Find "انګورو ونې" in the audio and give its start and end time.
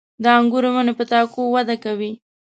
0.37-0.93